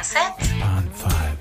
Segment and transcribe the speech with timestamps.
[0.00, 0.32] mindset?
[0.64, 1.36] On five.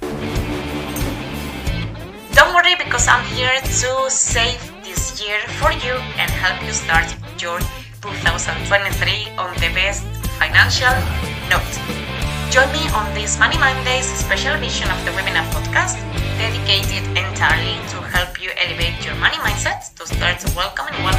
[2.36, 7.08] Don't worry because I'm here to save this year for you and help you start
[7.40, 7.60] your
[8.02, 10.04] 2023 on the best
[10.40, 10.92] financial
[11.48, 11.74] note.
[12.52, 15.96] Join me on this Money Mondays special edition of the Women Up podcast
[16.36, 21.19] dedicated entirely to help you elevate your money mindset to start welcoming wealth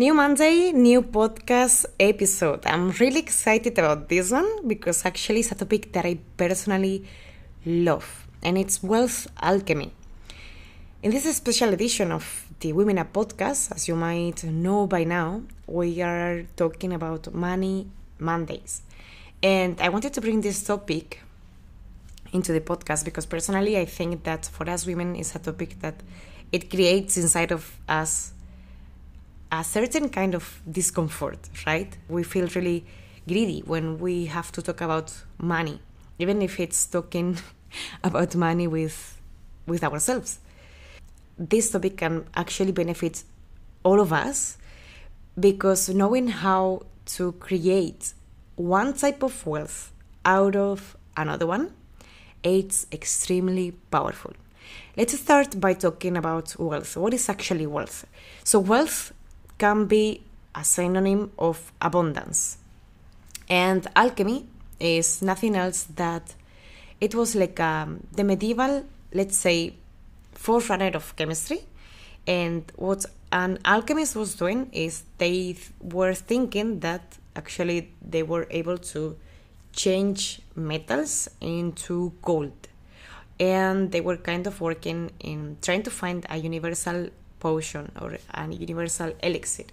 [0.00, 2.64] New Monday, new podcast episode.
[2.64, 7.04] I'm really excited about this one because actually it's a topic that I personally
[7.66, 9.92] love and it's wealth alchemy.
[11.02, 15.42] In this special edition of the Women Up podcast, as you might know by now,
[15.66, 17.86] we are talking about Money
[18.18, 18.80] Mondays.
[19.42, 21.20] And I wanted to bring this topic
[22.32, 25.96] into the podcast because personally I think that for us women is a topic that
[26.52, 28.32] it creates inside of us
[29.52, 31.96] a certain kind of discomfort, right?
[32.08, 32.84] We feel really
[33.26, 35.80] greedy when we have to talk about money,
[36.18, 37.38] even if it's talking
[38.04, 39.20] about money with
[39.66, 40.38] with ourselves.
[41.38, 43.24] This topic can actually benefit
[43.82, 44.58] all of us
[45.38, 46.82] because knowing how
[47.16, 48.12] to create
[48.56, 49.92] one type of wealth
[50.24, 51.72] out of another one
[52.42, 54.32] it's extremely powerful.
[54.96, 56.96] Let's start by talking about wealth.
[56.96, 58.06] What is actually wealth?
[58.44, 59.12] So, wealth
[59.60, 60.22] can be
[60.54, 62.58] a synonym of abundance.
[63.48, 64.46] And alchemy
[64.80, 66.34] is nothing else that
[67.00, 69.74] it was like um, the medieval, let's say,
[70.32, 71.60] forerunner of chemistry.
[72.26, 78.78] And what an alchemist was doing is they were thinking that actually they were able
[78.78, 79.16] to
[79.72, 82.68] change metals into gold.
[83.38, 87.08] And they were kind of working in trying to find a universal
[87.40, 89.64] potion or a universal elixir.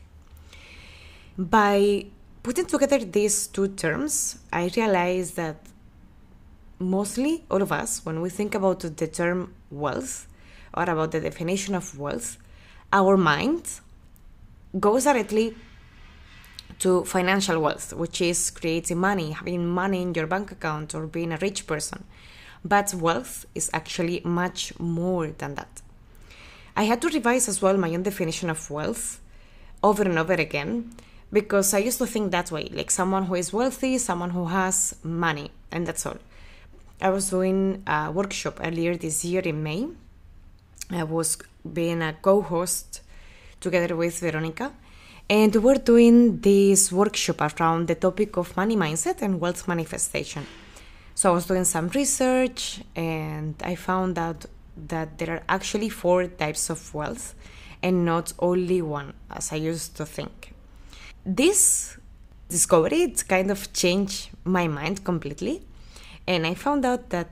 [1.38, 2.08] By
[2.42, 5.58] putting together these two terms, I realized that
[6.80, 10.28] mostly all of us, when we think about the term wealth
[10.74, 12.38] or about the definition of wealth,
[12.92, 13.82] our mind
[14.80, 15.56] goes directly
[16.80, 21.32] to financial wealth, which is creating money, having money in your bank account, or being
[21.32, 22.04] a rich person.
[22.64, 25.82] But wealth is actually much more than that.
[26.78, 29.20] I had to revise as well my own definition of wealth
[29.84, 30.94] over and over again
[31.34, 34.96] because I used to think that way like someone who is wealthy, someone who has
[35.02, 36.20] money, and that's all.
[37.02, 39.88] I was doing a workshop earlier this year in May.
[40.92, 41.40] I was
[41.80, 43.02] being a co host
[43.60, 44.72] together with Veronica
[45.28, 50.46] and we're doing this workshop around the topic of money mindset and wealth manifestation.
[51.16, 54.46] So I was doing some research and I found out
[54.88, 57.36] that there are actually four types of wealth
[57.82, 60.54] and not only one, as I used to think.
[61.26, 61.98] This
[62.50, 65.62] discovery kind of changed my mind completely
[66.26, 67.30] and I found out that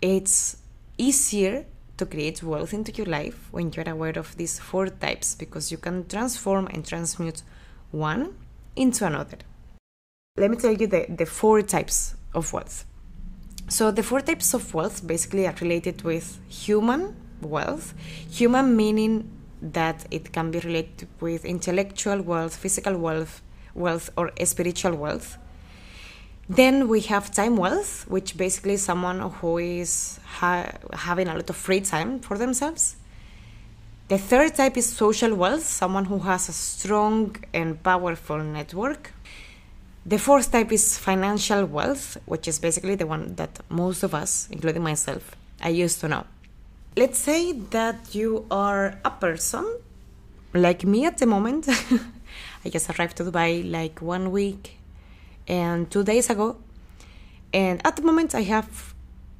[0.00, 0.56] it's
[0.96, 1.66] easier
[1.96, 5.78] to create wealth into your life when you're aware of these four types because you
[5.78, 7.42] can transform and transmute
[7.90, 8.34] one
[8.76, 9.38] into another.
[10.36, 12.84] Let me tell you the, the four types of wealth.
[13.68, 17.94] So, the four types of wealth basically are related with human wealth,
[18.30, 19.30] human meaning
[19.60, 23.42] that it can be related with intellectual wealth, physical wealth,
[23.74, 25.38] wealth or spiritual wealth
[26.48, 31.50] then we have time wealth, which basically is someone who is ha- having a lot
[31.50, 32.96] of free time for themselves.
[34.08, 39.12] The third type is social wealth, someone who has a strong and powerful network.
[40.08, 44.48] The fourth type is financial wealth, which is basically the one that most of us,
[44.50, 46.24] including myself, I used to know.
[46.96, 49.66] Let's say that you are a person
[50.54, 51.68] like me at the moment.
[52.64, 54.78] I just arrived to Dubai like one week
[55.46, 56.56] and two days ago.
[57.52, 58.94] And at the moment, I have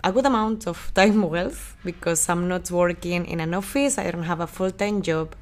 [0.04, 4.24] a good amount of time wealth because I'm not working in an office, I don't
[4.24, 5.34] have a full time job.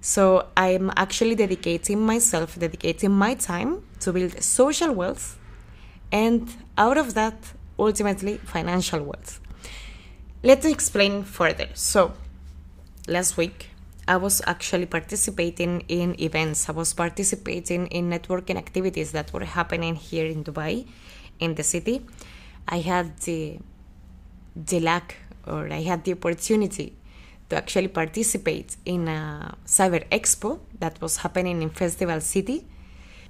[0.00, 5.38] So I'm actually dedicating myself, dedicating my time to build social wealth
[6.10, 9.40] and out of that, ultimately, financial wealth.
[10.42, 11.68] Let me explain further.
[11.74, 12.14] So,
[13.06, 13.68] last week,
[14.08, 16.68] I was actually participating in events.
[16.68, 20.86] I was participating in networking activities that were happening here in Dubai,
[21.38, 22.06] in the city.
[22.66, 23.58] I had the
[24.56, 25.14] the luck,
[25.46, 26.96] or I had the opportunity
[27.50, 32.66] to actually participate in a cyber expo that was happening in Festival City.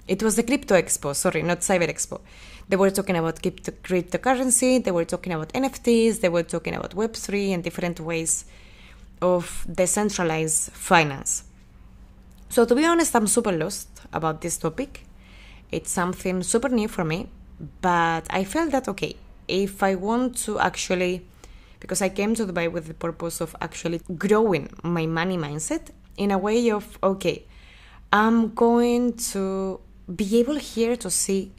[0.06, 2.20] It was the crypto expo, sorry, not cyber expo.
[2.69, 6.94] They were talking about crypto- cryptocurrency, they were talking about NFTs, they were talking about
[6.94, 8.44] Web3 and different ways
[9.20, 11.44] of decentralized finance.
[12.49, 15.05] So, to be honest, I'm super lost about this topic.
[15.70, 17.28] It's something super new for me,
[17.81, 21.26] but I felt that okay, if I want to actually,
[21.81, 26.31] because I came to Dubai with the purpose of actually growing my money mindset in
[26.31, 27.47] a way of okay,
[28.12, 29.81] I'm going to
[30.15, 31.53] be able here to see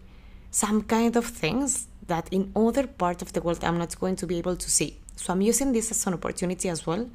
[0.52, 4.28] some kind of things that in other part of the world I'm not going to
[4.28, 5.00] be able to see.
[5.16, 7.10] So I'm using this as an opportunity as well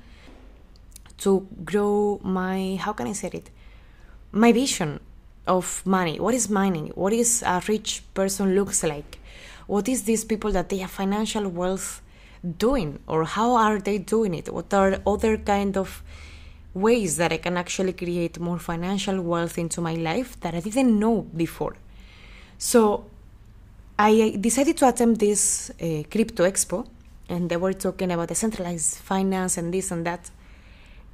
[1.19, 3.51] to grow my how can I say it?
[4.33, 5.01] My vision
[5.47, 6.19] of money.
[6.19, 6.91] What is money?
[6.95, 9.19] What is a rich person looks like?
[9.67, 12.03] What is these people that they have financial wealth
[12.59, 14.53] doing or how are they doing it?
[14.53, 16.03] What are other kind of
[16.75, 20.99] ways that I can actually create more financial wealth into my life that I didn't
[20.99, 21.77] know before?
[22.59, 23.07] So
[23.99, 26.87] I decided to attend this uh, crypto expo
[27.29, 30.31] and they were talking about decentralized finance and this and that.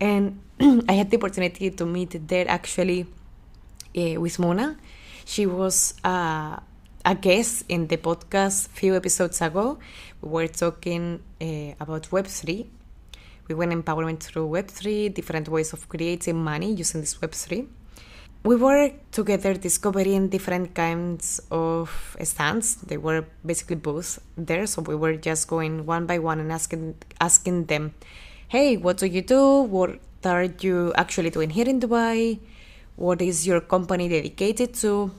[0.00, 0.40] And
[0.88, 3.06] I had the opportunity to meet there actually
[3.96, 4.76] uh, with Mona.
[5.24, 6.58] She was uh,
[7.04, 9.78] a guest in the podcast few episodes ago.
[10.20, 12.66] We were talking uh, about Web3.
[13.48, 17.66] We went empowerment through Web3, different ways of creating money using this Web3.
[18.44, 22.76] We were together discovering different kinds of stands.
[22.76, 26.96] They were basically booths there, so we were just going one by one and asking
[27.20, 27.94] asking them,
[28.48, 29.62] "Hey, what do you do?
[29.62, 32.40] What are you actually doing here in Dubai?
[32.96, 35.12] What is your company dedicated to?"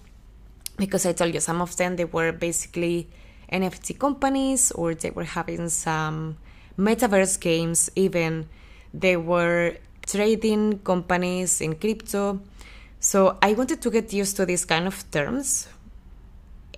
[0.77, 3.07] Because I told you some of them they were basically
[3.51, 6.37] NFT companies or they were having some
[6.77, 7.89] metaverse games.
[7.95, 8.47] Even
[8.93, 12.39] they were trading companies in crypto
[13.03, 15.67] so I wanted to get used to these kind of terms,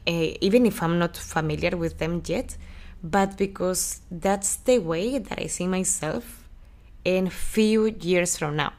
[0.08, 0.12] uh,
[0.42, 2.58] even if I'm not familiar with them yet,
[3.04, 6.50] but because that's the way that I see myself
[7.04, 8.74] in few years from now.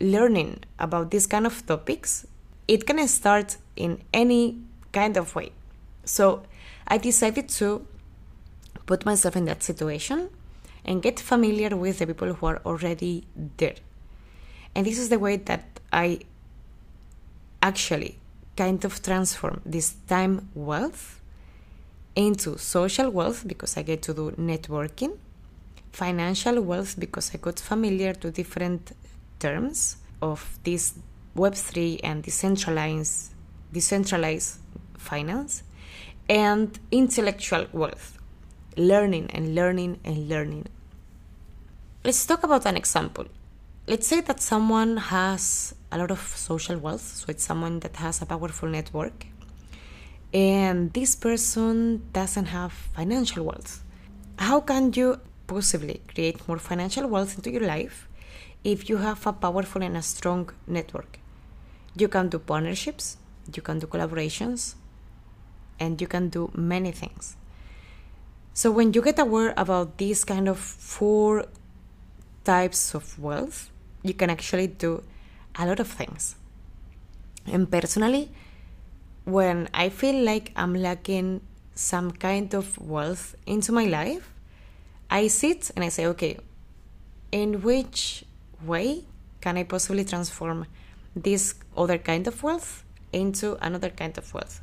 [0.00, 2.26] Learning about these kind of topics,
[2.66, 4.58] it can start in any
[4.92, 5.52] kind of way.
[6.04, 6.42] So
[6.86, 7.86] I decided to
[8.86, 10.30] put myself in that situation
[10.84, 13.24] and get familiar with the people who are already
[13.56, 13.76] there.
[14.74, 16.20] And this is the way that I
[17.62, 18.18] actually
[18.56, 21.20] kind of transform this time wealth
[22.14, 25.16] into social wealth because I get to do networking,
[25.92, 28.92] financial wealth because I got familiar to different
[29.38, 30.94] terms of this
[31.36, 33.31] Web3 and decentralized
[33.72, 34.58] decentralized
[34.98, 35.62] finance,
[36.28, 38.18] and intellectual wealth,
[38.76, 40.66] learning and learning and learning.
[42.04, 43.26] Let's talk about an example.
[43.86, 47.02] Let's say that someone has a lot of social wealth.
[47.02, 49.26] So it's someone that has a powerful network.
[50.32, 53.84] And this person doesn't have financial wealth.
[54.38, 58.08] How can you possibly create more financial wealth into your life
[58.64, 61.18] if you have a powerful and a strong network?
[61.94, 63.18] You can do partnerships,
[63.56, 64.74] you can do collaborations,
[65.78, 67.36] and you can do many things.
[68.54, 71.46] So when you get aware about these kind of four
[72.44, 73.70] types of wealth,
[74.02, 75.02] you can actually do
[75.58, 76.36] a lot of things.
[77.46, 78.30] And personally,
[79.24, 81.40] when I feel like I'm lacking
[81.74, 84.30] some kind of wealth into my life,
[85.10, 86.38] I sit and I say, okay,
[87.30, 88.24] in which
[88.64, 89.04] way
[89.40, 90.66] can I possibly transform
[91.16, 94.60] this other kind of wealth into another kind of wealth?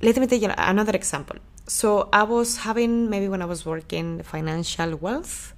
[0.00, 1.36] Let me take another example.
[1.66, 5.54] So I was having maybe when I was working financial wealth,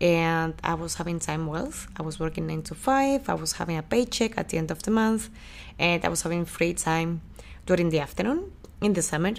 [0.00, 1.88] and I was having time wealth.
[1.96, 3.28] I was working nine to five.
[3.28, 5.28] I was having a paycheck at the end of the month,
[5.78, 7.22] and I was having free time
[7.66, 9.32] during the afternoon in the summer.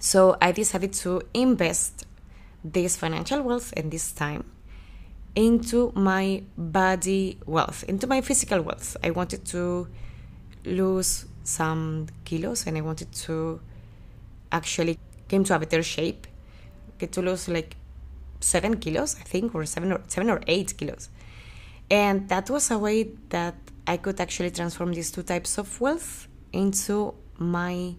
[0.00, 2.06] So I decided to invest
[2.64, 4.44] this financial wealth and this time
[5.34, 8.96] into my body wealth, into my physical wealth.
[9.02, 9.88] I wanted to
[10.64, 13.60] lose some kilos and I wanted to
[14.50, 16.26] actually came to a better shape,
[16.98, 17.76] get to lose like
[18.40, 21.08] seven kilos, I think, or seven or seven or eight kilos.
[21.90, 23.54] And that was a way that
[23.86, 27.94] I could actually transform these two types of wealth into my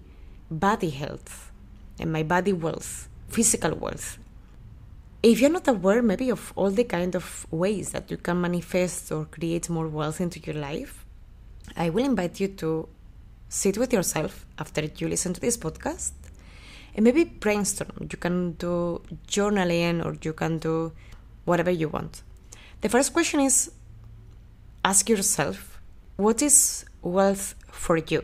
[0.49, 1.51] body health
[1.99, 4.17] and my body wealth, physical wealth.
[5.21, 9.11] If you're not aware maybe of all the kind of ways that you can manifest
[9.11, 11.02] or create more wealth into your life,
[11.75, 12.87] I will invite you to
[13.49, 16.11] sit with yourself after you listen to this podcast
[16.95, 17.91] and maybe brainstorm.
[18.11, 20.91] You can do journaling or you can do
[21.45, 22.21] whatever you want.
[22.81, 23.71] The first question is
[24.83, 25.79] ask yourself
[26.15, 28.23] what is wealth for you?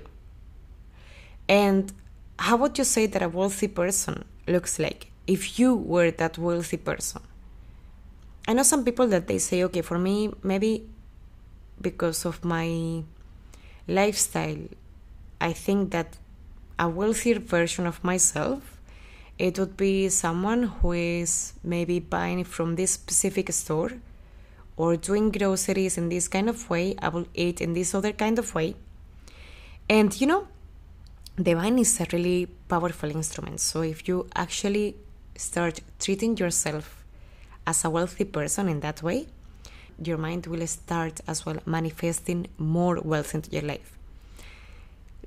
[1.48, 1.92] And
[2.38, 6.78] how would you say that a wealthy person looks like if you were that wealthy
[6.78, 7.22] person?
[8.48, 10.88] I know some people that they say, okay, for me, maybe
[11.82, 13.04] because of my
[13.90, 14.68] lifestyle,
[15.42, 16.18] I think that
[16.78, 18.80] a wealthier version of myself
[19.40, 23.94] it would be someone who is maybe buying from this specific store
[24.76, 26.96] or doing groceries in this kind of way.
[27.02, 28.76] I will eat in this other kind of way.
[29.90, 30.48] And you know,
[31.38, 33.62] the mind is a really powerful instrument.
[33.62, 34.98] So if you actually
[35.38, 37.06] start treating yourself
[37.66, 39.28] as a wealthy person in that way,
[40.04, 43.98] your mind will start as well manifesting more wealth into your life.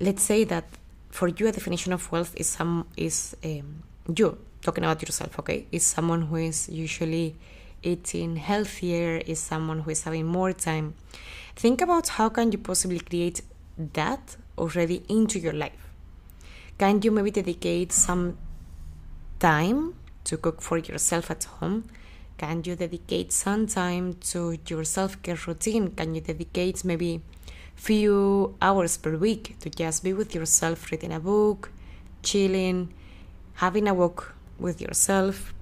[0.01, 0.65] Let's say that
[1.11, 3.83] for you, a definition of wealth is some is um,
[4.17, 5.39] you talking about yourself.
[5.39, 7.37] Okay, is someone who is usually
[7.83, 10.95] eating healthier, is someone who is having more time.
[11.57, 13.43] Think about how can you possibly create
[13.77, 15.91] that already into your life.
[16.79, 18.39] Can you maybe dedicate some
[19.39, 21.85] time to cook for yourself at home?
[22.43, 25.93] Can you dedicate some time to your self-care routine?
[25.93, 27.23] Can you dedicate maybe
[27.77, 31.71] few hours per week to just be with yourself, reading a book,
[32.25, 32.93] chilling,
[33.55, 35.55] having a walk with yourself,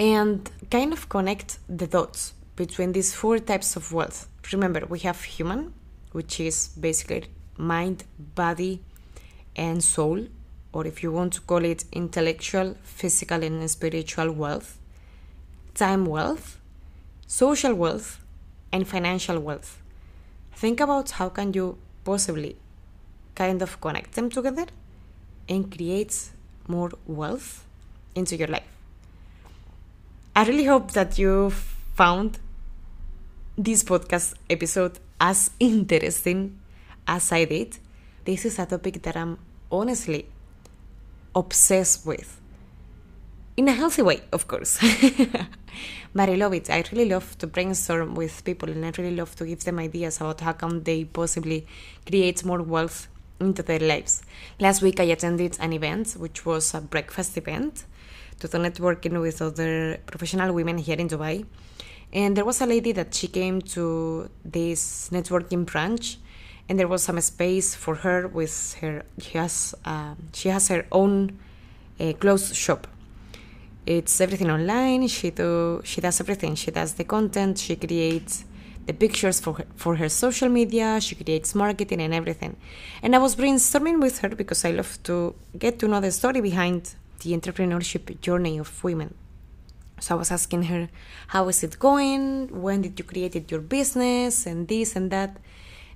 [0.00, 4.26] and kind of connect the dots between these four types of wealth.
[4.54, 5.74] Remember, we have human,
[6.12, 7.26] which is basically
[7.58, 8.04] mind,
[8.34, 8.80] body,
[9.54, 10.26] and soul,
[10.72, 14.78] or if you want to call it intellectual, physical, and spiritual wealth,
[15.76, 16.58] time wealth,
[17.26, 18.24] social wealth,
[18.72, 19.80] and financial wealth.
[20.54, 22.56] Think about how can you possibly
[23.34, 24.66] kind of connect them together
[25.48, 26.30] and create
[26.66, 27.64] more wealth
[28.14, 28.66] into your life.
[30.34, 31.50] I really hope that you
[31.94, 32.38] found
[33.56, 36.58] this podcast episode as interesting
[37.06, 37.78] as I did.
[38.24, 39.38] This is a topic that I'm
[39.70, 40.26] honestly
[41.34, 42.40] obsessed with.
[43.56, 44.78] In a healthy way, of course.
[46.16, 46.70] but I love it.
[46.70, 50.16] I really love to brainstorm with people and I really love to give them ideas
[50.16, 51.66] about how can they possibly
[52.06, 53.08] create more wealth
[53.38, 54.22] into their lives.
[54.58, 57.84] Last week I attended an event which was a breakfast event
[58.40, 61.44] to the networking with other professional women here in Dubai.
[62.14, 66.16] And there was a lady that she came to this networking branch
[66.66, 70.86] and there was some space for her with her she has uh, she has her
[70.90, 71.38] own
[72.00, 72.86] uh, clothes shop
[73.86, 75.06] it's everything online.
[75.06, 76.56] She do she does everything.
[76.56, 77.58] She does the content.
[77.58, 78.44] She creates
[78.84, 81.00] the pictures for her, for her social media.
[81.00, 82.56] She creates marketing and everything.
[83.02, 86.40] And i was brainstorming with her because i love to get to know the story
[86.40, 89.14] behind the entrepreneurship journey of women.
[90.00, 90.88] So i was asking her
[91.28, 92.60] how is it going?
[92.60, 94.46] When did you create your business?
[94.46, 95.36] And this and that.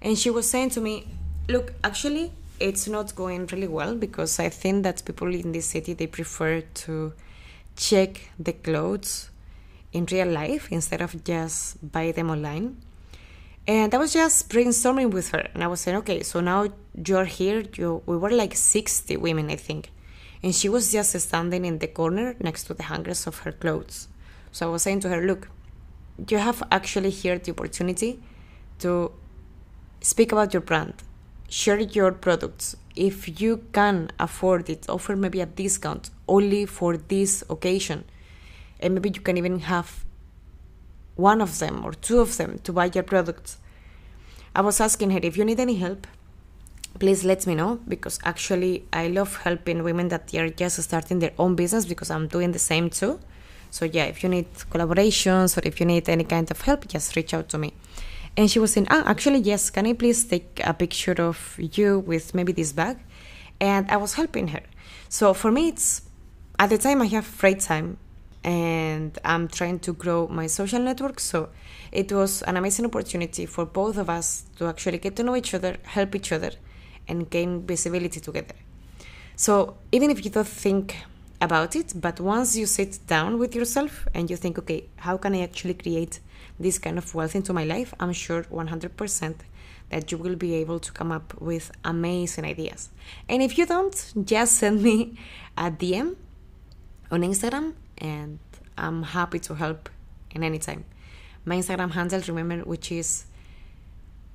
[0.00, 1.09] And she was saying to me
[1.49, 5.94] look actually it's not going really well because i think that people in this city
[5.94, 7.12] they prefer to
[7.88, 9.30] check the clothes
[9.92, 12.66] in real life instead of just buy them online.
[13.66, 15.44] And i was just brainstorming with her.
[15.54, 16.60] And i was saying okay so now
[17.06, 17.64] you're here.
[17.76, 19.90] You we were like 60 women i think.
[20.42, 24.08] And she was just standing in the corner next to the hangers of her clothes.
[24.52, 25.49] So i was saying to her look
[26.28, 28.20] you have actually here the opportunity
[28.80, 29.12] to
[30.00, 30.94] speak about your brand,
[31.50, 32.76] share your products.
[32.97, 38.04] If you can afford it, offer maybe a discount only for this occasion.
[38.78, 40.04] And maybe you can even have
[41.16, 43.59] one of them or two of them to buy your products.
[44.54, 46.07] I was asking her if you need any help,
[46.99, 51.33] please let me know because actually I love helping women that are just starting their
[51.38, 53.21] own business because I'm doing the same too.
[53.71, 57.14] So yeah, if you need collaborations or if you need any kind of help, just
[57.14, 57.75] reach out to me.
[58.37, 61.99] And she was saying, ah, actually, yes, can I please take a picture of you
[61.99, 62.99] with maybe this bag?
[63.60, 64.62] And I was helping her.
[65.08, 66.02] So for me, it's
[66.58, 67.99] at the time I have free time
[68.42, 71.20] and I'm trying to grow my social network.
[71.20, 71.50] So
[71.92, 75.52] it was an amazing opportunity for both of us to actually get to know each
[75.52, 76.52] other, help each other,
[77.08, 78.54] and gain visibility together.
[79.37, 80.96] So even if you don't think
[81.40, 85.34] about it, but once you sit down with yourself and you think, okay, how can
[85.34, 86.20] I actually create
[86.60, 89.34] this kind of wealth into my life, I'm sure 100%
[89.88, 92.90] that you will be able to come up with amazing ideas.
[93.28, 95.18] And if you don't, just send me
[95.56, 96.14] a DM
[97.10, 98.38] on Instagram and
[98.78, 99.88] I'm happy to help
[100.30, 100.84] in any time.
[101.44, 103.24] My Instagram handle, remember, which is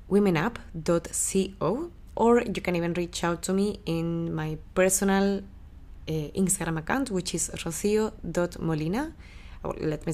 [0.09, 7.11] womenup.co, or you can even reach out to me in my personal uh, Instagram account,
[7.11, 9.13] which is rocio.molina
[9.65, 10.13] Oh, let me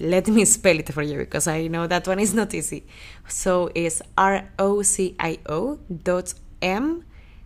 [0.00, 2.82] let me spell it for you because I know that one is not easy.
[3.28, 7.04] So it's R O C I O dot M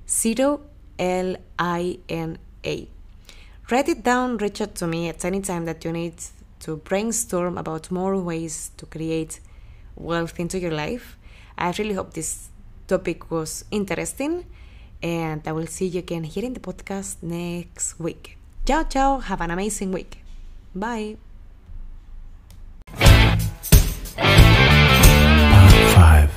[0.09, 0.63] zero
[0.99, 2.89] L I N A.
[3.71, 6.15] Write it down, reach out to me at any time that you need
[6.61, 9.41] to brainstorm about more ways to create
[9.97, 11.19] wealth into your life.
[11.59, 12.49] I really hope this
[12.87, 14.47] topic was interesting,
[15.03, 18.39] and I will see you again here in the podcast next week.
[18.65, 19.19] Ciao, ciao.
[19.19, 20.25] Have an amazing week.
[20.79, 21.17] Bye.
[24.17, 24.31] Part
[25.95, 26.28] 5